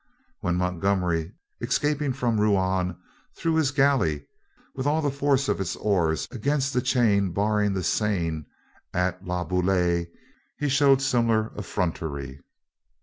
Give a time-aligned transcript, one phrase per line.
[0.39, 2.97] When Montgomery, escaping from Rouen,
[3.35, 4.25] threw his galley,
[4.73, 8.45] with all the force of its oars, against the chain barring the Seine
[8.95, 10.07] at La Bouille,
[10.57, 12.39] he showed similar effrontery.